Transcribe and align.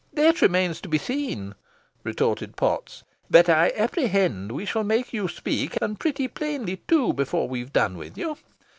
"That 0.13 0.41
remains 0.41 0.81
to 0.81 0.89
be 0.89 0.97
seen," 0.97 1.53
retorted 2.03 2.55
Potts, 2.55 3.03
"but 3.29 3.47
I 3.47 3.71
apprehend 3.77 4.51
we 4.51 4.65
shall 4.65 4.83
make 4.83 5.13
you 5.13 5.27
speak, 5.27 5.77
and 5.79 5.99
pretty 5.99 6.27
plainly 6.27 6.77
too, 6.87 7.13
before 7.13 7.47
we've 7.47 7.71
done 7.71 7.97
with 7.99 8.17
you. 8.17 8.35